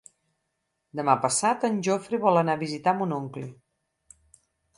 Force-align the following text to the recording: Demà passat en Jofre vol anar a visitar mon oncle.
Demà 0.99 1.15
passat 1.25 1.67
en 1.69 1.77
Jofre 1.89 2.21
vol 2.25 2.41
anar 2.41 2.57
a 2.59 2.61
visitar 2.65 2.95
mon 3.03 3.15
oncle. 3.19 3.45